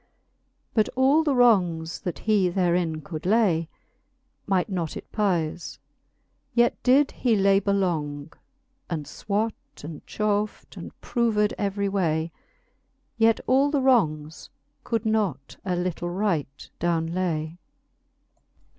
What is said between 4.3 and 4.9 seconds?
Might